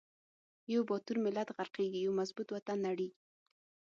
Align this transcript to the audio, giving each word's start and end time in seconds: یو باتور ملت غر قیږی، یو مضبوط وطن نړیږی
یو 0.73 0.81
باتور 0.89 1.17
ملت 1.25 1.47
غر 1.55 1.69
قیږی، 1.75 1.99
یو 2.05 2.11
مضبوط 2.19 2.47
وطن 2.51 2.77
نړیږی 2.87 3.17